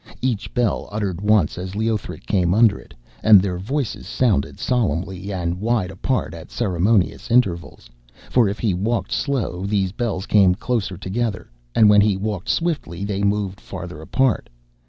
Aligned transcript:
Each 0.23 0.51
bell 0.55 0.89
uttered 0.91 1.21
once 1.21 1.59
as 1.59 1.75
Leothric 1.75 2.25
came 2.25 2.55
under 2.55 2.79
it, 2.79 2.95
and 3.21 3.39
their 3.39 3.59
voices 3.59 4.07
sounded 4.07 4.59
solemnly 4.59 5.31
and 5.31 5.61
wide 5.61 5.91
apart 5.91 6.33
at 6.33 6.49
ceremonious 6.49 7.29
intervals. 7.29 7.87
For 8.31 8.49
if 8.49 8.57
he 8.57 8.73
walked 8.73 9.11
slow, 9.11 9.63
these 9.67 9.91
bells 9.91 10.25
came 10.25 10.55
closer 10.55 10.97
together, 10.97 11.51
and 11.75 11.87
when 11.87 12.01
he 12.01 12.17
walked 12.17 12.49
swiftly 12.49 13.05
they 13.05 13.21
moved 13.21 13.61
farther 13.61 14.01
apart. 14.01 14.49